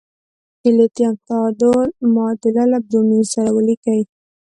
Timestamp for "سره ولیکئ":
3.33-4.01